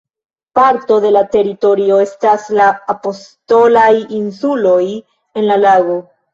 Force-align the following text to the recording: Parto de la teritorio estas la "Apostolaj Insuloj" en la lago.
Parto 0.59 0.95
de 1.03 1.11
la 1.15 1.21
teritorio 1.35 1.99
estas 2.05 2.49
la 2.61 2.71
"Apostolaj 2.95 3.87
Insuloj" 4.23 4.83
en 4.99 5.51
la 5.55 5.63
lago. 5.71 6.03